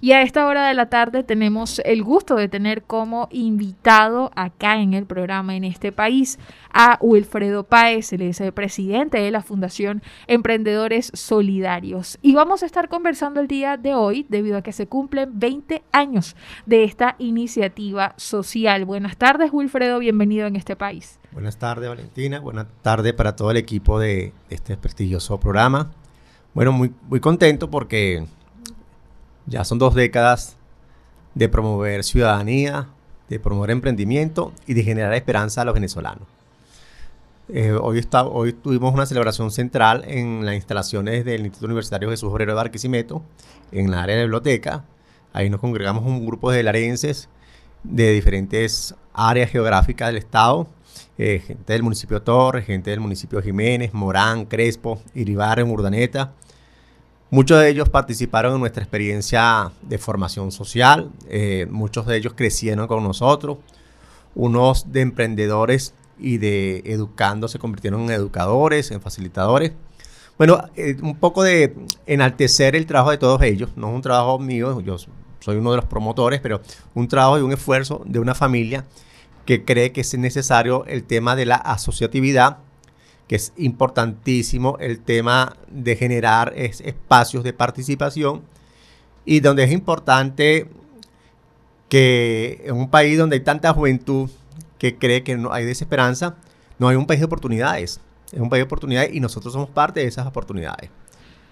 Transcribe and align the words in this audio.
Y 0.00 0.12
a 0.12 0.22
esta 0.22 0.46
hora 0.46 0.68
de 0.68 0.74
la 0.74 0.88
tarde 0.88 1.24
tenemos 1.24 1.80
el 1.84 2.04
gusto 2.04 2.36
de 2.36 2.46
tener 2.46 2.84
como 2.84 3.26
invitado 3.32 4.30
acá 4.36 4.80
en 4.80 4.94
el 4.94 5.06
programa 5.06 5.56
en 5.56 5.64
este 5.64 5.90
país 5.90 6.38
a 6.72 6.98
Wilfredo 7.00 7.64
Páez, 7.64 8.12
el 8.12 8.22
es 8.22 8.40
presidente 8.52 9.18
de 9.18 9.32
la 9.32 9.42
Fundación 9.42 10.00
Emprendedores 10.28 11.10
Solidarios. 11.14 12.16
Y 12.22 12.32
vamos 12.36 12.62
a 12.62 12.66
estar 12.66 12.88
conversando 12.88 13.40
el 13.40 13.48
día 13.48 13.76
de 13.76 13.94
hoy 13.94 14.24
debido 14.28 14.58
a 14.58 14.62
que 14.62 14.72
se 14.72 14.86
cumplen 14.86 15.36
20 15.36 15.82
años 15.90 16.36
de 16.64 16.84
esta 16.84 17.16
iniciativa 17.18 18.14
social. 18.16 18.84
Buenas 18.84 19.16
tardes, 19.16 19.52
Wilfredo, 19.52 19.98
bienvenido 19.98 20.46
en 20.46 20.54
este 20.54 20.76
país. 20.76 21.18
Buenas 21.32 21.58
tardes, 21.58 21.88
Valentina. 21.88 22.38
Buenas 22.38 22.68
tardes 22.82 23.14
para 23.14 23.34
todo 23.34 23.50
el 23.50 23.56
equipo 23.56 23.98
de 23.98 24.32
este 24.48 24.76
prestigioso 24.76 25.40
programa. 25.40 25.90
Bueno, 26.54 26.70
muy, 26.70 26.94
muy 27.08 27.18
contento 27.18 27.68
porque 27.68 28.24
ya 29.48 29.64
son 29.64 29.78
dos 29.78 29.94
décadas 29.94 30.56
de 31.34 31.48
promover 31.48 32.04
ciudadanía, 32.04 32.88
de 33.28 33.40
promover 33.40 33.70
emprendimiento 33.70 34.52
y 34.66 34.74
de 34.74 34.82
generar 34.82 35.14
esperanza 35.14 35.62
a 35.62 35.64
los 35.64 35.74
venezolanos. 35.74 36.26
Eh, 37.50 37.72
hoy, 37.72 38.52
tuvimos 38.52 38.92
una 38.92 39.06
celebración 39.06 39.50
central 39.50 40.04
en 40.06 40.44
las 40.44 40.54
instalaciones 40.54 41.24
del 41.24 41.46
Instituto 41.46 41.66
Universitario 41.66 42.10
Jesús 42.10 42.30
Obrero 42.30 42.52
de 42.52 42.56
Barquisimeto, 42.56 43.22
en 43.72 43.90
la 43.90 44.02
área 44.02 44.16
de 44.16 44.22
la 44.22 44.24
biblioteca. 44.26 44.84
Ahí 45.32 45.48
nos 45.48 45.60
congregamos 45.60 46.04
un 46.04 46.26
grupo 46.26 46.50
de 46.50 46.62
larenses 46.62 47.28
de 47.84 48.12
diferentes 48.12 48.94
áreas 49.14 49.50
geográficas 49.50 50.08
del 50.08 50.18
estado, 50.18 50.68
eh, 51.16 51.42
gente 51.46 51.72
del 51.72 51.82
municipio 51.82 52.20
Torres, 52.20 52.66
gente 52.66 52.90
del 52.90 53.00
municipio 53.00 53.40
Jiménez, 53.40 53.94
Morán, 53.94 54.44
Crespo, 54.44 55.00
Iribarren, 55.14 55.70
Urdaneta, 55.70 56.32
Muchos 57.30 57.60
de 57.60 57.68
ellos 57.68 57.90
participaron 57.90 58.54
en 58.54 58.60
nuestra 58.60 58.82
experiencia 58.82 59.70
de 59.82 59.98
formación 59.98 60.50
social, 60.50 61.10
eh, 61.28 61.66
muchos 61.70 62.06
de 62.06 62.16
ellos 62.16 62.32
crecieron 62.34 62.86
con 62.86 63.04
nosotros, 63.04 63.58
unos 64.34 64.92
de 64.92 65.02
emprendedores 65.02 65.92
y 66.18 66.38
de 66.38 66.78
educando 66.86 67.46
se 67.46 67.58
convirtieron 67.58 68.04
en 68.04 68.12
educadores, 68.12 68.90
en 68.92 69.02
facilitadores. 69.02 69.72
Bueno, 70.38 70.62
eh, 70.74 70.96
un 71.02 71.16
poco 71.16 71.42
de 71.42 71.76
enaltecer 72.06 72.74
el 72.74 72.86
trabajo 72.86 73.10
de 73.10 73.18
todos 73.18 73.42
ellos, 73.42 73.72
no 73.76 73.88
es 73.90 73.94
un 73.96 74.02
trabajo 74.02 74.38
mío, 74.38 74.80
yo 74.80 74.96
soy 75.40 75.56
uno 75.56 75.72
de 75.72 75.76
los 75.76 75.84
promotores, 75.84 76.40
pero 76.40 76.62
un 76.94 77.08
trabajo 77.08 77.38
y 77.38 77.42
un 77.42 77.52
esfuerzo 77.52 78.00
de 78.06 78.20
una 78.20 78.34
familia 78.34 78.86
que 79.44 79.66
cree 79.66 79.92
que 79.92 80.00
es 80.00 80.16
necesario 80.16 80.86
el 80.86 81.04
tema 81.04 81.36
de 81.36 81.44
la 81.44 81.56
asociatividad 81.56 82.58
que 83.28 83.36
es 83.36 83.52
importantísimo 83.56 84.78
el 84.80 85.00
tema 85.00 85.56
de 85.70 85.94
generar 85.96 86.54
espacios 86.56 87.44
de 87.44 87.52
participación 87.52 88.42
y 89.24 89.40
donde 89.40 89.64
es 89.64 89.70
importante 89.70 90.68
que 91.88 92.62
en 92.64 92.74
un 92.74 92.90
país 92.90 93.18
donde 93.18 93.36
hay 93.36 93.42
tanta 93.42 93.72
juventud 93.74 94.30
que 94.78 94.96
cree 94.96 95.22
que 95.22 95.36
no 95.36 95.52
hay 95.52 95.64
desesperanza, 95.64 96.36
no 96.78 96.88
hay 96.88 96.96
un 96.96 97.06
país 97.06 97.20
de 97.20 97.26
oportunidades. 97.26 98.00
Es 98.32 98.40
un 98.40 98.48
país 98.48 98.60
de 98.60 98.64
oportunidades 98.64 99.14
y 99.14 99.20
nosotros 99.20 99.52
somos 99.52 99.68
parte 99.70 100.00
de 100.00 100.06
esas 100.06 100.26
oportunidades. 100.26 100.90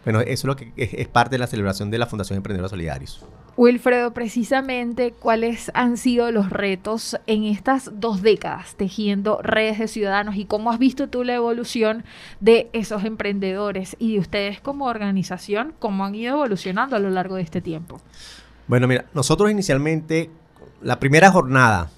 Bueno, 0.04 0.20
eso 0.20 0.30
es 0.30 0.44
lo 0.44 0.56
que 0.56 0.72
es, 0.76 1.08
parte 1.08 1.34
de 1.34 1.38
la 1.38 1.46
celebración 1.46 1.90
de 1.90 1.98
la 1.98 2.06
Fundación 2.06 2.36
Emprendedores 2.36 2.70
Solidarios. 2.70 3.24
Wilfredo, 3.56 4.12
precisamente, 4.12 5.12
¿cuáles 5.12 5.70
han 5.72 5.96
sido 5.96 6.30
los 6.30 6.50
retos 6.50 7.16
en 7.26 7.44
estas 7.44 7.90
dos 7.94 8.20
décadas 8.20 8.74
tejiendo 8.74 9.40
redes 9.42 9.78
de 9.78 9.88
ciudadanos 9.88 10.36
y 10.36 10.44
cómo 10.44 10.70
has 10.70 10.78
visto 10.78 11.08
tú 11.08 11.24
la 11.24 11.34
evolución 11.34 12.04
de 12.40 12.68
esos 12.74 13.04
emprendedores 13.04 13.96
y 13.98 14.14
de 14.14 14.20
ustedes 14.20 14.60
como 14.60 14.84
organización, 14.84 15.72
cómo 15.78 16.04
han 16.04 16.14
ido 16.14 16.34
evolucionando 16.34 16.96
a 16.96 16.98
lo 16.98 17.08
largo 17.08 17.36
de 17.36 17.42
este 17.42 17.62
tiempo? 17.62 17.98
Bueno, 18.68 18.86
mira, 18.88 19.06
nosotros 19.14 19.50
inicialmente, 19.50 20.28
la 20.82 21.00
primera 21.00 21.30
jornada 21.30 21.90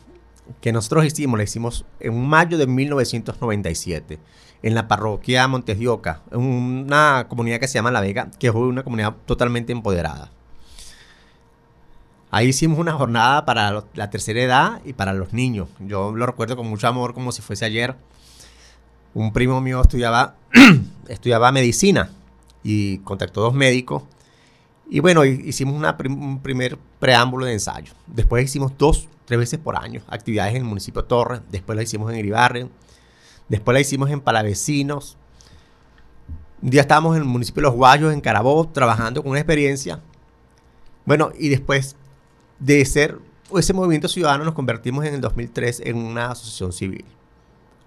que 0.60 0.72
nosotros 0.72 1.04
hicimos, 1.06 1.38
la 1.38 1.44
hicimos 1.44 1.84
en 1.99 2.25
mayo 2.25 2.56
de 2.56 2.69
1997 2.69 4.21
en 4.62 4.75
la 4.75 4.87
parroquia 4.87 5.47
Montes 5.49 5.78
en 5.81 6.41
una 6.41 7.27
comunidad 7.28 7.59
que 7.59 7.66
se 7.69 7.75
llama 7.75 7.91
La 7.91 8.00
Vega, 8.00 8.31
que 8.38 8.47
es 8.47 8.54
una 8.54 8.84
comunidad 8.84 9.15
totalmente 9.27 9.72
empoderada. 9.72 10.31
Ahí 12.31 12.49
hicimos 12.49 12.78
una 12.78 12.93
jornada 12.93 13.44
para 13.44 13.84
la 13.94 14.11
tercera 14.11 14.41
edad 14.43 14.81
y 14.84 14.93
para 14.93 15.12
los 15.15 15.33
niños. 15.33 15.69
Yo 15.81 16.15
lo 16.15 16.27
recuerdo 16.27 16.56
con 16.56 16.66
mucho 16.69 16.87
amor, 16.87 17.15
como 17.15 17.33
si 17.33 17.41
fuese 17.41 17.65
ayer. 17.65 17.97
Un 19.15 19.33
primo 19.33 19.61
mío 19.61 19.81
estudiaba, 19.81 20.34
estudiaba 21.09 21.50
medicina 21.53 22.11
y 22.62 22.99
contactó 22.99 23.41
dos 23.41 23.55
médicos. 23.55 24.03
Y 24.91 25.00
bueno, 25.00 25.25
hicimos 25.25 25.75
un 25.75 26.41
primer 26.43 26.78
preámbulo 26.99 27.47
de 27.47 27.55
ensayo. 27.55 27.93
Después 28.06 28.45
hicimos 28.45 28.72
dos, 28.77 29.09
tres 29.25 29.39
veces 29.39 29.59
por 29.59 29.77
año 29.77 30.03
actividades 30.09 30.53
en 30.53 30.62
el 30.62 30.65
municipio 30.65 31.05
Torres. 31.05 31.41
Después 31.50 31.77
la 31.77 31.83
hicimos 31.83 32.12
en 32.12 32.19
Iribarren 32.19 32.71
Después 33.49 33.72
la 33.72 33.81
hicimos 33.81 34.10
en 34.10 34.21
Palavecinos. 34.21 35.16
Un 36.60 36.71
día 36.71 36.83
estábamos 36.83 37.16
en 37.16 37.22
el 37.22 37.28
municipio 37.28 37.62
de 37.62 37.69
Los 37.69 37.75
Guayos, 37.75 38.12
en 38.12 38.21
Carabobo, 38.21 38.69
trabajando 38.69 39.22
con 39.22 39.31
una 39.31 39.41
experiencia. 39.41 40.00
Bueno, 41.06 41.31
y 41.39 41.49
después 41.49 41.97
de 42.59 42.85
ser 42.85 43.19
ese 43.57 43.73
movimiento 43.73 44.09
ciudadano 44.09 44.45
nos 44.45 44.55
convertimos 44.55 45.05
en 45.07 45.15
el 45.15 45.21
2003 45.21 45.83
en 45.85 45.97
una 45.97 46.33
asociación 46.33 46.73
civil. 46.73 47.05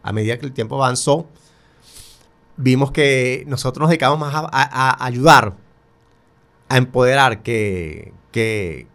A 0.02 0.12
medida 0.12 0.38
que 0.40 0.46
el 0.46 0.54
tiempo 0.54 0.76
avanzó, 0.76 1.28
vimos 2.58 2.92
que 2.92 3.44
nosotros 3.48 3.82
nos 3.82 3.90
dedicamos 3.90 4.20
más 4.20 4.34
a, 4.34 5.06
ayudar, 5.06 5.54
a 6.70 6.78
empoderar, 6.78 7.44
que, 7.44 8.14
que, 8.32 8.88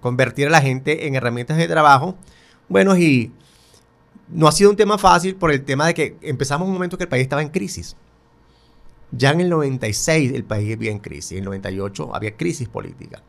convertir 0.00 0.48
a 0.48 0.50
la 0.50 0.60
gente 0.60 1.06
en 1.06 1.14
herramientas 1.14 1.56
de 1.56 1.66
trabajo. 1.68 2.16
Bueno, 2.68 2.96
y 2.96 3.32
no 4.28 4.48
ha 4.48 4.52
sido 4.52 4.68
un 4.70 4.76
tema 4.76 4.98
fácil 4.98 5.36
por 5.36 5.50
el 5.50 5.64
tema 5.64 5.86
de 5.86 5.94
que 5.94 6.16
empezamos 6.20 6.68
un 6.68 6.74
momento 6.74 6.98
que 6.98 7.04
el 7.04 7.08
país 7.08 7.22
estaba 7.22 7.40
en 7.40 7.48
crisis. 7.48 7.96
Ya 9.12 9.30
en 9.30 9.40
el 9.40 9.48
96 9.48 10.32
el 10.32 10.44
país 10.44 10.68
vivía 10.68 10.90
en 10.90 10.98
crisis, 10.98 11.32
en 11.32 11.38
el 11.38 11.44
98 11.44 12.14
había 12.14 12.36
crisis 12.36 12.68
política. 12.68 13.22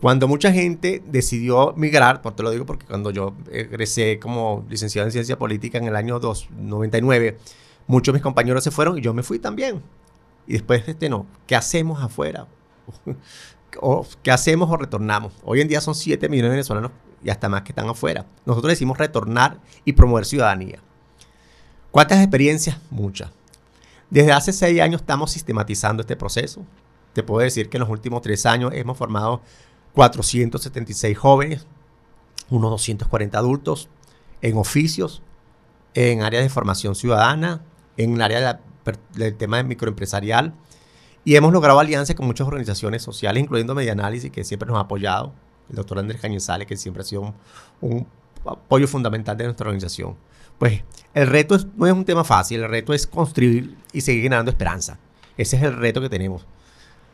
Cuando 0.00 0.28
mucha 0.28 0.50
gente 0.50 1.02
decidió 1.06 1.74
migrar, 1.76 2.22
por 2.22 2.34
te 2.34 2.42
lo 2.42 2.50
digo 2.50 2.64
porque 2.64 2.86
cuando 2.86 3.10
yo 3.10 3.34
egresé 3.52 4.18
como 4.18 4.64
licenciado 4.68 5.06
en 5.06 5.12
ciencia 5.12 5.38
política 5.38 5.76
en 5.76 5.84
el 5.84 5.96
año 5.96 6.18
99, 6.58 7.36
muchos 7.86 8.12
de 8.12 8.16
mis 8.16 8.22
compañeros 8.22 8.64
se 8.64 8.70
fueron 8.70 8.96
y 8.96 9.02
yo 9.02 9.12
me 9.12 9.22
fui 9.22 9.38
también. 9.38 9.82
Y 10.46 10.54
después, 10.54 10.82
este, 10.88 11.10
no, 11.10 11.26
¿qué 11.46 11.54
hacemos 11.54 12.02
afuera? 12.02 12.46
¿Qué 14.22 14.30
hacemos 14.30 14.70
o 14.70 14.76
retornamos? 14.76 15.34
Hoy 15.44 15.60
en 15.60 15.68
día 15.68 15.80
son 15.80 15.94
7 15.94 16.28
millones 16.28 16.48
de 16.48 16.56
venezolanos 16.56 16.92
y 17.22 17.30
hasta 17.30 17.48
más 17.48 17.62
que 17.62 17.72
están 17.72 17.88
afuera. 17.88 18.26
Nosotros 18.46 18.72
decimos 18.72 18.98
retornar 18.98 19.60
y 19.84 19.92
promover 19.92 20.24
ciudadanía. 20.24 20.80
¿Cuántas 21.90 22.20
experiencias? 22.20 22.78
Muchas. 22.90 23.30
Desde 24.08 24.32
hace 24.32 24.52
seis 24.52 24.80
años 24.80 25.02
estamos 25.02 25.30
sistematizando 25.30 26.00
este 26.00 26.16
proceso. 26.16 26.64
Te 27.12 27.22
puedo 27.22 27.40
decir 27.42 27.68
que 27.68 27.76
en 27.76 27.82
los 27.82 27.90
últimos 27.90 28.22
tres 28.22 28.46
años 28.46 28.72
hemos 28.74 28.96
formado 28.96 29.42
476 29.94 31.16
jóvenes, 31.16 31.66
unos 32.48 32.70
240 32.70 33.38
adultos, 33.38 33.88
en 34.42 34.56
oficios, 34.56 35.22
en 35.94 36.22
áreas 36.22 36.42
de 36.42 36.48
formación 36.48 36.94
ciudadana, 36.94 37.62
en 37.96 38.14
el 38.14 38.22
área 38.22 38.60
del 39.14 39.36
tema 39.36 39.62
microempresarial. 39.62 40.54
Y 41.24 41.36
hemos 41.36 41.52
logrado 41.52 41.78
alianzas 41.78 42.16
con 42.16 42.26
muchas 42.26 42.46
organizaciones 42.46 43.02
sociales, 43.02 43.42
incluyendo 43.42 43.74
Medianálisis, 43.74 44.30
que 44.30 44.44
siempre 44.44 44.68
nos 44.68 44.78
ha 44.78 44.80
apoyado, 44.80 45.32
el 45.68 45.76
doctor 45.76 45.98
Andrés 45.98 46.20
Cañizales, 46.20 46.66
que 46.66 46.76
siempre 46.76 47.02
ha 47.02 47.04
sido 47.04 47.34
un, 47.80 48.06
apoyo 48.44 48.88
fundamental 48.88 49.36
de 49.36 49.44
nuestra 49.44 49.66
organización. 49.66 50.16
Pues 50.58 50.82
el 51.14 51.26
reto 51.26 51.56
no 51.76 51.86
es 51.86 51.92
un 51.92 52.04
tema 52.04 52.24
fácil, 52.24 52.62
el 52.62 52.68
reto 52.68 52.92
es 52.92 53.06
construir 53.06 53.76
y 53.92 54.00
seguir 54.00 54.22
generando 54.22 54.50
esperanza. 54.50 54.98
Ese 55.36 55.56
es 55.56 55.62
el 55.62 55.76
reto 55.76 56.00
que 56.00 56.08
tenemos. 56.08 56.46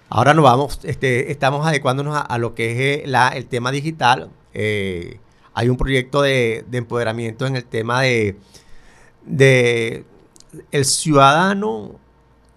Ahora 0.08 0.34
nos 0.34 0.44
vamos, 0.44 0.80
este, 0.84 1.32
estamos 1.32 1.66
adecuándonos 1.66 2.22
a, 2.28 2.38
lo 2.38 2.54
que 2.54 2.72
es 2.72 3.06
eh, 3.06 3.34
el 3.34 3.46
tema 3.46 3.72
digital. 3.72 4.30
Eh, 4.54 5.18
hay 5.52 5.68
un 5.68 5.76
proyecto 5.76 6.22
de, 6.22 6.64
empoderamiento 6.72 7.46
en 7.46 7.56
el 7.56 7.64
tema 7.64 8.02
de, 8.02 8.36
de 9.24 10.04
el 10.70 10.84
ciudadano 10.84 11.98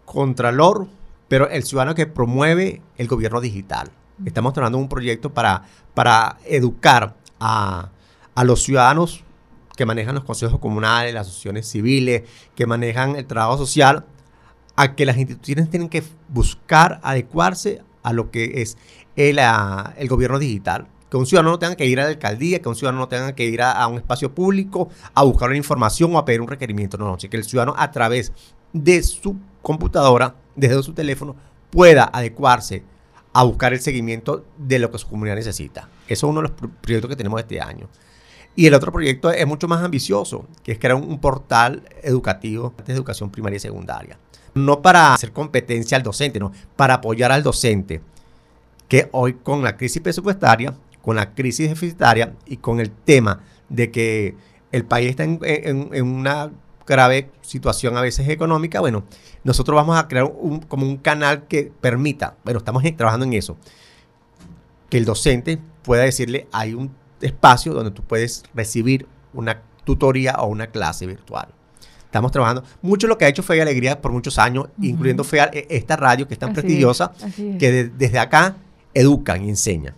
contralor, 0.06 0.88
pero 1.28 1.50
el 1.50 1.64
ciudadano 1.64 1.96
que 1.96 2.06
promueve 2.06 2.82
el 2.98 3.08
gobierno 3.08 3.42
digital. 3.42 3.90
Estamos 4.26 4.54
trabajando 4.54 4.78
un 4.78 4.90
proyecto 4.90 5.34
para, 5.34 5.64
para 5.94 6.38
educar 6.46 7.16
a, 7.40 7.90
los 8.44 8.64
ciudadanos 8.64 9.24
que 9.76 9.86
manejan 9.86 10.16
los 10.16 10.24
consejos 10.24 10.60
comunales, 10.60 11.14
las 11.14 11.28
asociaciones 11.28 11.68
civiles, 11.68 12.24
que 12.56 12.66
manejan 12.66 13.16
el 13.16 13.26
trabajo 13.26 13.58
social, 13.58 14.06
a 14.80 14.96
que 14.96 15.06
las 15.06 15.18
instituciones 15.18 15.70
tienen 15.70 15.90
que 15.90 16.02
buscar 16.30 17.02
adecuarse 17.04 17.82
a 18.02 18.14
lo 18.14 18.32
que 18.32 18.62
es 18.62 18.78
el, 19.18 19.38
el 19.38 20.08
gobierno 20.08 20.40
digital. 20.40 20.88
que 21.12 21.18
un 21.18 21.26
ciudadano 21.26 21.52
no 21.52 21.60
tenga 21.60 21.76
que 21.76 21.86
ir 21.86 22.00
a 22.00 22.04
la 22.04 22.10
alcaldía, 22.10 22.62
que 22.62 22.70
un 22.70 22.78
ciudadano 22.78 23.00
no 23.00 23.10
tenga 23.10 23.36
que 23.36 23.44
ir 23.44 23.62
a, 23.62 23.86
un 23.88 23.98
espacio 23.98 24.34
público 24.34 24.88
a 25.14 25.24
buscar 25.24 25.50
una 25.50 25.58
información 25.58 26.16
o 26.16 26.18
a 26.18 26.24
pedir 26.24 26.40
un 26.40 26.48
requerimiento. 26.48 26.98
No, 26.98 27.08
no, 27.08 27.18
que 27.18 27.36
el 27.36 27.44
ciudadano 27.44 27.76
a 27.78 27.92
través 27.92 28.32
de 28.72 29.04
su 29.04 29.36
computadora, 29.62 30.36
desde 30.56 30.82
su 30.82 30.94
teléfono, 30.94 31.36
pueda 31.72 32.06
adecuarse 32.06 32.82
a 33.34 33.44
buscar 33.44 33.74
el 33.74 33.82
seguimiento 33.82 34.46
de 34.58 34.80
lo 34.80 34.92
que 34.92 34.98
su 34.98 35.10
comunidad 35.10 35.36
necesita. 35.36 35.90
Eso 36.08 36.28
es 36.28 36.32
uno 36.32 36.42
de 36.42 36.48
los 36.48 36.72
proyectos 36.80 37.10
que 37.10 37.18
tenemos 37.18 37.38
este 37.42 37.60
año. 37.60 37.90
Y 38.56 38.68
el 38.68 38.74
otro 38.74 38.92
proyecto 38.92 39.32
es 39.32 39.48
mucho 39.48 39.68
más 39.68 39.84
ambicioso, 39.84 40.46
que 40.64 40.74
es 40.74 40.80
crear 40.80 40.96
un, 40.96 41.20
portal 41.20 41.84
educativo 42.04 42.74
de 42.86 42.94
educación 42.94 43.30
primaria 43.30 43.58
y 43.58 43.60
secundaria. 43.60 44.18
No 44.54 44.82
para 44.82 45.14
hacer 45.14 45.32
competencia 45.32 45.96
al 45.96 46.04
docente, 46.04 46.40
no, 46.40 46.52
para 46.76 46.96
apoyar 46.96 47.32
al 47.32 47.44
docente, 47.44 48.02
que 48.88 49.08
hoy 49.12 49.36
con 49.36 49.64
la 49.64 49.78
crisis 49.78 50.02
presupuestaria, 50.02 50.74
con 51.02 51.16
la 51.16 51.34
crisis 51.34 51.70
deficitaria 51.70 52.34
y 52.46 52.58
con 52.58 52.80
el 52.80 52.92
tema 52.92 53.42
de 53.70 53.92
que 53.92 54.36
el 54.72 54.84
país 54.86 55.12
está 55.12 55.24
en, 55.24 56.04
una 56.04 56.52
grave 56.86 57.30
situación 57.42 57.96
a 57.96 58.02
veces 58.02 58.28
económica, 58.28 58.80
bueno, 58.80 59.04
nosotros 59.44 59.76
vamos 59.76 59.98
a 59.98 60.08
crear 60.08 60.26
un, 60.26 60.60
como 60.60 60.86
un 60.86 60.98
canal 60.98 61.48
que 61.48 61.72
permita, 61.80 62.36
bueno, 62.44 62.58
estamos 62.58 62.84
trabajando 62.98 63.26
en 63.26 63.34
eso, 63.34 63.58
que 64.90 64.98
el 64.98 65.06
docente 65.06 65.60
pueda 65.84 66.04
decirle, 66.04 66.48
hay 66.52 66.74
un 66.74 66.92
espacio 67.22 67.74
donde 67.74 67.92
tú 67.92 68.04
puedes 68.04 68.44
recibir 68.54 69.08
una 69.34 69.62
tutoría 69.84 70.36
o 70.40 70.48
una 70.48 70.68
clase 70.68 71.08
virtual. 71.08 71.50
Estamos 72.04 72.32
trabajando. 72.32 72.64
Mucho 72.82 73.08
lo 73.08 73.18
que 73.18 73.26
ha 73.26 73.28
hecho 73.28 73.44
Fe 73.44 73.62
Alegría 73.62 74.02
por 74.02 74.12
muchos 74.12 74.40
años, 74.40 74.68
incluyendo 74.82 75.24
Fe, 75.24 75.42
e, 75.54 75.68
esta 75.70 75.96
radio 75.96 76.28
que 76.28 76.34
es 76.34 76.40
tan 76.40 76.54
prestigiosa, 76.54 77.12
que 77.60 77.92
desde 77.96 78.20
acá 78.20 78.56
educan 78.94 79.46
y 79.46 79.50
enseñan. 79.50 79.94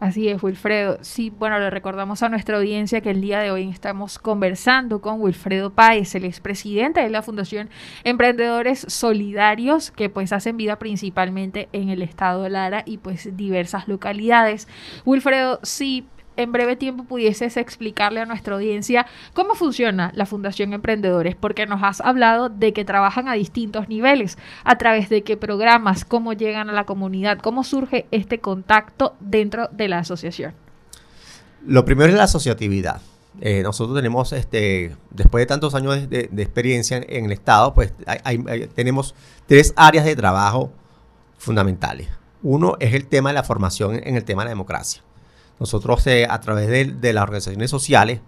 Así 0.00 0.28
es, 0.28 0.42
Wilfredo. 0.42 0.96
Sí, 1.02 1.28
bueno, 1.28 1.58
le 1.58 1.68
recordamos 1.68 2.22
a 2.22 2.30
nuestra 2.30 2.56
audiencia 2.56 3.02
que 3.02 3.10
el 3.10 3.20
día 3.20 3.40
de 3.40 3.50
hoy 3.50 3.68
estamos 3.68 4.18
conversando 4.18 5.02
con 5.02 5.20
Wilfredo 5.20 5.74
Páez, 5.74 6.14
el 6.14 6.24
expresidente 6.24 7.00
de 7.00 7.10
la 7.10 7.20
Fundación 7.20 7.68
Emprendedores 8.02 8.86
Solidarios, 8.88 9.90
que 9.90 10.08
pues 10.08 10.32
hacen 10.32 10.56
vida 10.56 10.78
principalmente 10.78 11.68
en 11.74 11.90
el 11.90 12.00
estado 12.00 12.44
de 12.44 12.50
Lara 12.50 12.82
y 12.86 12.96
pues 12.96 13.36
diversas 13.36 13.88
localidades. 13.88 14.68
Wilfredo, 15.04 15.60
sí, 15.64 16.06
en 16.42 16.52
breve 16.52 16.76
tiempo 16.76 17.04
pudieses 17.04 17.56
explicarle 17.56 18.20
a 18.20 18.26
nuestra 18.26 18.54
audiencia 18.54 19.06
cómo 19.32 19.54
funciona 19.54 20.12
la 20.14 20.26
Fundación 20.26 20.72
Emprendedores, 20.72 21.36
porque 21.36 21.66
nos 21.66 21.82
has 21.82 22.00
hablado 22.00 22.48
de 22.48 22.72
que 22.72 22.84
trabajan 22.84 23.28
a 23.28 23.34
distintos 23.34 23.88
niveles, 23.88 24.38
a 24.64 24.76
través 24.78 25.08
de 25.08 25.22
qué 25.22 25.36
programas, 25.36 26.04
cómo 26.04 26.32
llegan 26.32 26.70
a 26.70 26.72
la 26.72 26.84
comunidad, 26.84 27.38
cómo 27.38 27.64
surge 27.64 28.06
este 28.10 28.40
contacto 28.40 29.14
dentro 29.20 29.68
de 29.70 29.88
la 29.88 29.98
asociación. 29.98 30.54
Lo 31.66 31.84
primero 31.84 32.10
es 32.10 32.16
la 32.16 32.24
asociatividad. 32.24 33.00
Eh, 33.40 33.62
nosotros 33.62 33.96
tenemos, 33.96 34.32
este, 34.32 34.96
después 35.10 35.42
de 35.42 35.46
tantos 35.46 35.74
años 35.74 36.10
de, 36.10 36.28
experiencia 36.36 36.96
en, 36.96 37.24
el 37.26 37.32
Estado, 37.32 37.74
pues 37.74 37.92
tenemos 38.74 39.14
tres 39.46 39.72
áreas 39.76 40.04
de 40.04 40.16
trabajo 40.16 40.72
fundamentales. 41.38 42.08
Uno 42.42 42.76
es 42.80 42.94
el 42.94 43.06
tema 43.06 43.30
de 43.30 43.34
la 43.34 43.42
formación 43.42 44.00
en 44.02 44.16
el 44.16 44.24
tema 44.24 44.42
de 44.42 44.46
la 44.46 44.50
democracia. 44.50 45.02
Nosotros 45.60 46.06
eh, 46.06 46.26
a 46.28 46.40
través 46.40 46.68
de, 46.68 47.12
las 47.12 47.22
organizaciones 47.22 47.70
sociales 47.70 48.20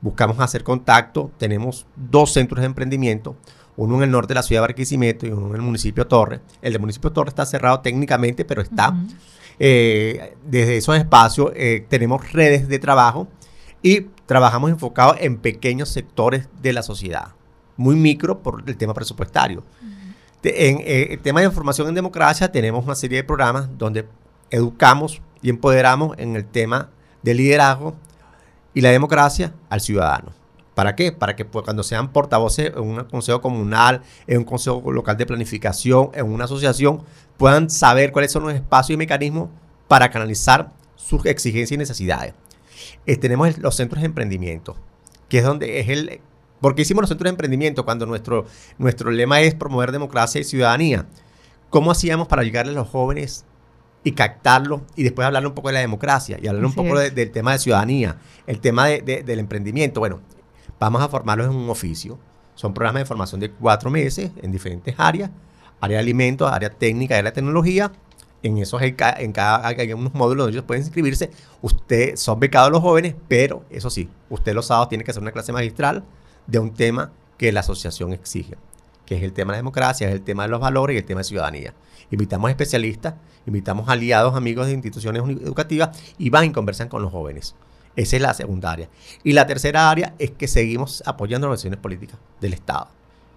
buscamos 0.00 0.38
hacer 0.38 0.62
contacto, 0.62 1.32
tenemos 1.36 1.84
dos 1.96 2.32
centros 2.32 2.60
de 2.60 2.66
emprendimiento, 2.66 3.34
uno 3.76 3.96
en 3.96 4.04
el 4.04 4.10
norte 4.12 4.28
de 4.28 4.36
la 4.36 4.44
ciudad 4.44 4.62
de 4.62 4.68
Barquisimeto 4.68 5.26
y 5.26 5.30
uno 5.30 5.48
en 5.48 5.56
el 5.56 5.62
municipio 5.62 6.04
de 6.04 6.08
Torre. 6.08 6.40
El 6.62 6.74
del 6.74 6.80
municipio 6.80 7.10
de 7.10 7.14
Torre 7.14 7.30
está 7.30 7.44
cerrado 7.44 7.80
técnicamente, 7.80 8.44
pero 8.44 8.62
está. 8.62 8.94
Eh, 9.58 10.36
desde 10.46 10.76
esos 10.76 10.96
espacios 10.96 11.50
eh, 11.56 11.84
tenemos 11.88 12.32
redes 12.32 12.68
de 12.68 12.78
trabajo 12.78 13.26
y 13.82 14.02
trabajamos 14.26 14.70
enfocados 14.70 15.16
en 15.18 15.38
pequeños 15.38 15.88
sectores 15.88 16.48
de 16.62 16.72
la 16.72 16.84
sociedad, 16.84 17.32
muy 17.76 17.96
micro 17.96 18.42
por 18.42 18.62
el 18.64 18.76
tema 18.76 18.94
presupuestario. 18.94 19.64
En 20.44 20.82
el 20.86 21.20
tema 21.20 21.40
de 21.40 21.46
información 21.46 21.88
en 21.88 21.94
democracia 21.94 22.50
tenemos 22.50 22.84
una 22.84 22.94
serie 22.94 23.18
de 23.18 23.24
programas 23.24 23.68
donde 23.76 24.06
educamos 24.52 25.20
y 25.42 25.50
empoderamos 25.50 26.16
en 26.18 26.36
el 26.36 26.44
tema 26.44 26.90
del 27.22 27.38
liderazgo 27.38 27.94
y 28.74 28.80
la 28.80 28.90
democracia 28.90 29.52
al 29.68 29.80
ciudadano. 29.80 30.32
¿Para 30.74 30.94
qué? 30.94 31.12
Para 31.12 31.36
que 31.36 31.44
pues, 31.44 31.64
cuando 31.64 31.82
sean 31.82 32.12
portavoces 32.12 32.72
en 32.74 32.80
un 32.80 33.04
consejo 33.04 33.40
comunal, 33.40 34.02
en 34.26 34.38
un 34.38 34.44
consejo 34.44 34.90
local 34.90 35.16
de 35.16 35.26
planificación, 35.26 36.10
en 36.14 36.26
una 36.26 36.44
asociación, 36.44 37.02
puedan 37.36 37.68
saber 37.68 38.12
cuáles 38.12 38.32
son 38.32 38.44
los 38.44 38.54
espacios 38.54 38.94
y 38.94 38.96
mecanismos 38.96 39.50
para 39.88 40.10
canalizar 40.10 40.72
sus 40.96 41.26
exigencias 41.26 41.72
y 41.72 41.78
necesidades. 41.78 42.34
Eh, 43.06 43.16
tenemos 43.16 43.58
los 43.58 43.74
centros 43.74 44.00
de 44.00 44.06
emprendimiento, 44.06 44.76
que 45.28 45.38
es 45.38 45.44
donde 45.44 45.80
es 45.80 45.88
el... 45.88 46.20
¿Por 46.60 46.74
qué 46.74 46.82
hicimos 46.82 47.02
los 47.02 47.08
centros 47.08 47.24
de 47.24 47.30
emprendimiento 47.30 47.84
cuando 47.84 48.06
nuestro, 48.06 48.46
nuestro 48.78 49.10
lema 49.10 49.40
es 49.40 49.54
promover 49.54 49.92
democracia 49.92 50.40
y 50.40 50.44
ciudadanía? 50.44 51.06
¿Cómo 51.68 51.90
hacíamos 51.90 52.28
para 52.28 52.44
llegarle 52.44 52.72
a 52.72 52.76
los 52.76 52.88
jóvenes 52.88 53.44
y 54.04 54.12
captarlo 54.12 54.82
y 54.96 55.02
después 55.02 55.26
hablar 55.26 55.46
un 55.46 55.54
poco 55.54 55.68
de 55.68 55.74
la 55.74 55.80
democracia 55.80 56.38
y 56.42 56.48
hablar 56.48 56.64
un 56.64 56.74
poco 56.74 56.98
del 56.98 57.30
tema 57.30 57.52
de 57.52 57.58
ciudadanía, 57.58 58.16
el 58.46 58.60
tema 58.60 58.88
del 58.88 59.38
emprendimiento. 59.38 60.00
Bueno, 60.00 60.20
vamos 60.80 61.02
a 61.02 61.08
formarlos 61.08 61.46
en 61.46 61.54
un 61.54 61.70
oficio. 61.70 62.18
Son 62.54 62.74
programas 62.74 63.02
de 63.02 63.06
formación 63.06 63.40
de 63.40 63.50
cuatro 63.50 63.90
meses 63.90 64.30
en 64.42 64.52
diferentes 64.52 64.94
áreas, 64.98 65.30
área 65.80 65.98
de 65.98 66.02
alimentos, 66.02 66.50
área 66.50 66.70
técnica, 66.70 67.16
área 67.16 67.30
de 67.30 67.34
tecnología. 67.34 67.92
En 68.42 68.58
esos 68.58 68.82
en 68.82 68.94
cada, 68.96 69.66
hay 69.66 69.92
unos 69.92 70.14
módulos 70.14 70.46
donde 70.46 70.58
ellos 70.58 70.64
pueden 70.66 70.82
inscribirse. 70.82 71.30
Usted 71.60 72.16
son 72.16 72.40
becados 72.40 72.72
los 72.72 72.80
jóvenes, 72.80 73.14
pero 73.28 73.64
eso 73.70 73.88
sí, 73.88 74.08
usted 74.28 74.52
los 74.52 74.66
sábados 74.66 74.88
tiene 74.88 75.04
que 75.04 75.12
hacer 75.12 75.22
una 75.22 75.30
clase 75.30 75.52
magistral 75.52 76.02
de 76.48 76.58
un 76.58 76.74
tema 76.74 77.12
que 77.38 77.52
la 77.52 77.60
asociación 77.60 78.12
exige, 78.12 78.56
que 79.12 79.18
es 79.18 79.24
el 79.24 79.34
tema 79.34 79.52
de 79.52 79.56
la 79.56 79.58
democracia, 79.58 80.08
es 80.08 80.14
el 80.14 80.22
tema 80.22 80.44
de 80.44 80.48
los 80.48 80.60
valores 80.60 80.94
y 80.94 80.98
el 80.98 81.04
tema 81.04 81.20
de 81.20 81.24
ciudadanía. 81.24 81.74
Invitamos 82.10 82.50
especialistas, 82.50 83.14
invitamos 83.46 83.88
aliados, 83.88 84.34
amigos 84.34 84.66
de 84.66 84.72
instituciones 84.72 85.22
educativas 85.22 85.90
y 86.16 86.30
van 86.30 86.44
y 86.46 86.52
conversan 86.52 86.88
con 86.88 87.02
los 87.02 87.12
jóvenes. 87.12 87.54
Esa 87.94 88.16
es 88.16 88.22
la 88.22 88.32
segunda 88.32 88.72
área. 88.72 88.88
Y 89.22 89.34
la 89.34 89.46
tercera 89.46 89.90
área 89.90 90.14
es 90.18 90.30
que 90.30 90.48
seguimos 90.48 91.02
apoyando 91.04 91.46
las 91.46 91.52
organizaciones 91.52 91.80
políticas 91.80 92.18
del 92.40 92.54
Estado 92.54 92.88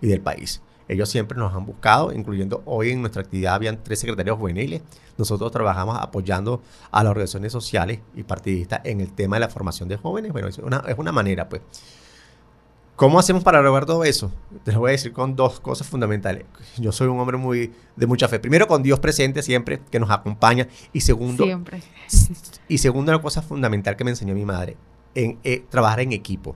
y 0.02 0.08
del 0.08 0.22
país. 0.22 0.62
Ellos 0.88 1.10
siempre 1.10 1.38
nos 1.38 1.54
han 1.54 1.66
buscado, 1.66 2.14
incluyendo 2.14 2.62
hoy 2.66 2.92
en 2.92 3.02
nuestra 3.02 3.24
actividad 3.24 3.56
habían 3.56 3.84
tres 3.84 4.00
secretarios 4.00 4.38
juveniles. 4.38 4.82
Nosotros 5.18 5.52
trabajamos 5.52 5.98
apoyando 6.00 6.62
a 6.92 7.04
las 7.04 7.12
organizaciones 7.12 7.52
sociales 7.52 8.00
y 8.16 8.24
partidistas 8.24 8.80
en 8.86 9.02
el 9.02 9.12
tema 9.12 9.36
de 9.36 9.42
la 9.42 9.50
formación 9.50 9.90
de 9.90 9.98
jóvenes. 9.98 10.32
Bueno, 10.32 10.48
es 10.48 10.58
una, 10.60 10.84
es 10.88 10.98
una 10.98 11.12
manera, 11.12 11.50
pues. 11.50 11.62
¿Cómo 12.96 13.20
hacemos 13.20 13.44
para 13.44 13.62
lograr 13.62 13.86
todo 13.86 14.06
eso? 14.06 14.32
Te 14.64 14.72
lo 14.72 14.80
voy 14.80 14.90
a 14.90 14.92
decir 14.94 15.12
con 15.12 15.36
dos 15.36 15.60
cosas 15.60 15.86
fundamentales. 15.86 16.46
Yo 16.78 16.94
soy 16.94 17.10
un 17.10 17.20
hombre 17.20 17.36
muy 17.36 17.74
de 17.98 18.08
mucha 18.08 18.30
fe. 18.30 18.40
Primero, 18.40 18.68
con 18.68 18.84
Dios 18.84 19.02
presente 19.02 19.42
siempre, 19.42 19.82
que 19.92 20.00
nos 20.00 20.10
acompaña. 20.10 20.70
Y 20.94 21.02
segundo, 21.02 21.44
siempre. 21.44 21.82
Y 22.70 22.78
segundo, 22.78 23.12
una 23.12 23.22
cosa 23.22 23.42
fundamental 23.42 23.98
que 23.98 24.06
me 24.06 24.12
enseñó 24.12 24.34
mi 24.34 24.46
madre, 24.46 24.78
en 25.14 25.40
eh, 25.44 25.66
trabajar 25.70 26.00
en 26.00 26.14
equipo. 26.14 26.56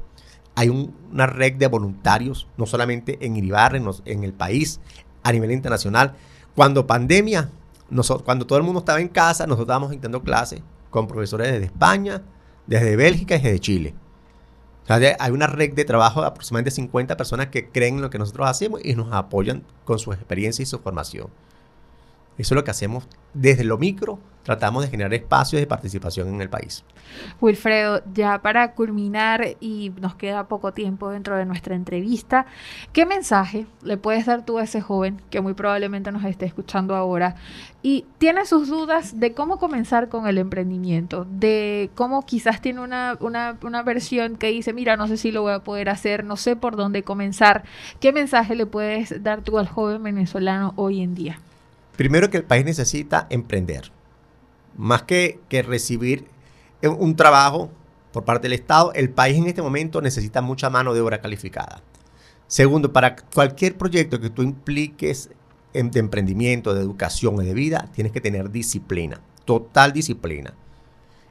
Hay 0.55 0.69
una 0.69 1.27
red 1.27 1.55
de 1.55 1.67
voluntarios, 1.67 2.47
no 2.57 2.65
solamente 2.65 3.17
en 3.21 3.35
Iribarre, 3.35 3.77
en, 3.77 3.89
en 4.05 4.23
el 4.23 4.31
país, 4.31 4.79
a 5.23 5.33
nivel 5.33 5.51
internacional. 5.51 6.15
Cuando 6.55 6.87
pandemia, 6.87 7.49
nosotros, 7.89 8.23
cuando 8.23 8.47
todo 8.47 8.57
el 8.57 8.63
mundo 8.63 8.79
estaba 8.79 9.01
en 9.01 9.09
casa, 9.09 9.45
nosotros 9.45 9.65
estábamos 9.65 9.91
dictando 9.91 10.21
clases 10.23 10.61
con 10.89 11.05
profesores 11.05 11.51
desde 11.51 11.65
España, 11.65 12.21
desde 12.65 12.95
Bélgica 12.95 13.35
y 13.35 13.41
desde 13.41 13.59
Chile 13.59 13.93
hay 14.87 15.31
una 15.31 15.47
red 15.47 15.73
de 15.73 15.85
trabajo 15.85 16.21
de 16.21 16.27
aproximadamente 16.27 16.71
50 16.71 17.15
personas 17.17 17.47
que 17.47 17.69
creen 17.69 17.95
en 17.95 18.01
lo 18.01 18.09
que 18.09 18.17
nosotros 18.17 18.47
hacemos 18.47 18.81
y 18.83 18.95
nos 18.95 19.11
apoyan 19.13 19.63
con 19.85 19.99
su 19.99 20.13
experiencia 20.13 20.63
y 20.63 20.65
su 20.65 20.79
formación. 20.79 21.27
Eso 22.39 22.53
es 22.53 22.55
lo 22.55 22.63
que 22.63 22.71
hacemos 22.71 23.05
desde 23.33 23.65
lo 23.65 23.77
micro, 23.77 24.17
tratamos 24.43 24.83
de 24.83 24.89
generar 24.89 25.13
espacios 25.13 25.59
de 25.59 25.67
participación 25.67 26.29
en 26.29 26.41
el 26.41 26.49
país. 26.49 26.85
Wilfredo, 27.41 28.01
ya 28.13 28.41
para 28.41 28.71
culminar 28.73 29.57
y 29.59 29.91
nos 29.99 30.15
queda 30.15 30.47
poco 30.47 30.71
tiempo 30.71 31.09
dentro 31.09 31.35
de 31.35 31.45
nuestra 31.45 31.75
entrevista, 31.75 32.45
¿qué 32.93 33.05
mensaje 33.05 33.67
le 33.83 33.97
puedes 33.97 34.25
dar 34.25 34.45
tú 34.45 34.57
a 34.57 34.63
ese 34.63 34.79
joven 34.79 35.21
que 35.29 35.41
muy 35.41 35.53
probablemente 35.53 36.13
nos 36.13 36.23
esté 36.23 36.45
escuchando 36.45 36.95
ahora 36.95 37.35
y 37.83 38.05
tiene 38.19 38.45
sus 38.45 38.69
dudas 38.69 39.19
de 39.19 39.33
cómo 39.33 39.59
comenzar 39.59 40.07
con 40.07 40.25
el 40.25 40.37
emprendimiento, 40.37 41.27
de 41.29 41.89
cómo 41.93 42.25
quizás 42.25 42.61
tiene 42.61 42.79
una, 42.79 43.17
una, 43.19 43.57
una 43.63 43.83
versión 43.83 44.37
que 44.37 44.47
dice, 44.47 44.71
mira, 44.71 44.95
no 44.95 45.07
sé 45.09 45.17
si 45.17 45.31
lo 45.31 45.41
voy 45.41 45.53
a 45.53 45.59
poder 45.59 45.89
hacer, 45.89 46.23
no 46.23 46.37
sé 46.37 46.55
por 46.55 46.77
dónde 46.77 47.03
comenzar? 47.03 47.63
¿Qué 47.99 48.13
mensaje 48.13 48.55
le 48.55 48.65
puedes 48.65 49.21
dar 49.23 49.41
tú 49.41 49.59
al 49.59 49.67
joven 49.67 50.01
venezolano 50.03 50.71
hoy 50.77 51.01
en 51.01 51.15
día? 51.15 51.39
Primero 51.99 52.29
que 52.29 52.37
el 52.37 52.45
país 52.45 52.63
necesita 52.63 53.27
emprender. 53.29 53.91
Más 54.77 55.03
que, 55.03 55.41
que 55.49 55.61
recibir 55.63 56.29
un 56.81 57.17
trabajo 57.17 57.71
por 58.13 58.23
parte 58.23 58.43
del 58.47 58.57
Estado, 58.57 58.93
el 58.93 59.09
país 59.09 59.37
en 59.37 59.47
este 59.47 59.61
momento 59.61 59.99
necesita 60.01 60.41
mucha 60.41 60.69
mano 60.69 60.93
de 60.93 61.01
obra 61.01 61.19
calificada. 61.19 61.81
Segundo, 62.47 62.93
para 62.93 63.17
cualquier 63.17 63.77
proyecto 63.77 64.21
que 64.21 64.29
tú 64.29 64.43
impliques 64.43 65.29
en, 65.73 65.91
de 65.91 65.99
emprendimiento, 65.99 66.73
de 66.73 66.79
educación 66.79 67.35
o 67.35 67.41
de 67.41 67.53
vida, 67.53 67.89
tienes 67.93 68.13
que 68.13 68.21
tener 68.21 68.49
disciplina, 68.49 69.19
total 69.43 69.91
disciplina. 69.91 70.53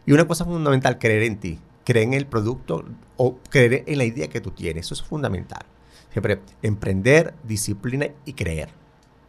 Y 0.04 0.12
una 0.12 0.26
cosa 0.26 0.44
fundamental, 0.44 0.98
creer 0.98 1.22
en 1.22 1.40
ti, 1.40 1.58
creer 1.82 2.08
en 2.08 2.12
el 2.12 2.26
producto 2.26 2.84
o 3.16 3.38
creer 3.48 3.84
en 3.86 3.96
la 3.96 4.04
idea 4.04 4.28
que 4.28 4.42
tú 4.42 4.50
tienes. 4.50 4.84
Eso 4.84 4.92
es 4.92 5.02
fundamental. 5.02 5.64
Siempre 6.12 6.42
emprender, 6.60 7.32
disciplina 7.42 8.08
y 8.26 8.34
creer. 8.34 8.68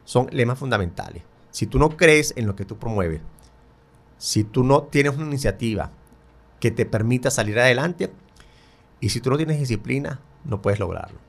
Son 0.03 0.27
lemas 0.31 0.60
fundamentales. 0.60 1.29
Si 1.51 1.65
tú 1.68 1.79
no 1.79 1.98
crees 1.98 2.34
en 2.36 2.48
lo 2.48 2.56
que 2.56 2.65
tú 2.65 2.77
promueves, 2.77 3.22
si 4.18 4.44
tú 4.44 4.63
no 4.63 4.84
tienes 4.84 5.15
una 5.15 5.25
iniciativa 5.25 5.91
que 6.60 6.72
te 6.72 6.86
permita 6.86 7.32
salir 7.32 7.60
adelante, 7.60 8.12
y 9.00 9.10
si 9.10 9.22
tú 9.22 9.29
no 9.29 9.38
tienes 9.38 9.60
disciplina, 9.60 10.20
no 10.44 10.62
puedes 10.62 10.79
lograrlo. 10.79 11.20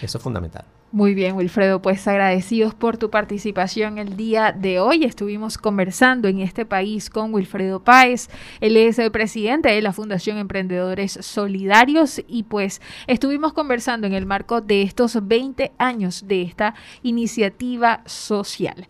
Eso 0.00 0.18
es 0.18 0.24
fundamental. 0.24 0.64
Muy 0.94 1.12
bien, 1.12 1.34
Wilfredo, 1.34 1.82
pues 1.82 2.06
agradecidos 2.06 2.72
por 2.72 2.98
tu 2.98 3.10
participación 3.10 3.98
el 3.98 4.16
día 4.16 4.52
de 4.52 4.78
hoy. 4.78 5.02
Estuvimos 5.02 5.58
conversando 5.58 6.28
en 6.28 6.38
este 6.38 6.66
país 6.66 7.10
con 7.10 7.34
Wilfredo 7.34 7.82
Páez. 7.82 8.28
Él 8.60 8.76
es 8.76 9.00
el 9.00 9.10
presidente 9.10 9.70
de 9.70 9.82
la 9.82 9.92
Fundación 9.92 10.38
Emprendedores 10.38 11.18
Solidarios 11.20 12.22
y 12.28 12.44
pues 12.44 12.80
estuvimos 13.08 13.52
conversando 13.52 14.06
en 14.06 14.12
el 14.12 14.24
marco 14.24 14.60
de 14.60 14.82
estos 14.82 15.18
20 15.20 15.72
años 15.78 16.28
de 16.28 16.42
esta 16.42 16.76
iniciativa 17.02 18.04
social. 18.06 18.86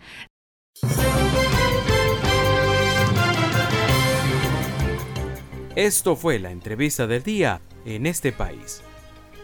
Esto 5.75 6.17
fue 6.17 6.39
la 6.39 6.51
entrevista 6.51 7.07
del 7.07 7.23
día 7.23 7.63
en 7.87 8.05
este 8.05 8.31
país. 8.31 8.83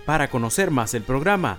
Para 0.04 0.28
conocer 0.28 0.70
más 0.70 0.92
el 0.92 1.04
programa, 1.04 1.58